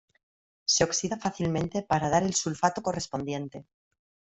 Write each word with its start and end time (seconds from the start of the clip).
Se 0.73 0.81
oxida 0.87 1.15
fácilmente 1.23 1.83
para 1.83 2.09
dar 2.09 2.23
el 2.23 2.33
sulfato 2.33 2.81
correspondiente. 2.81 3.67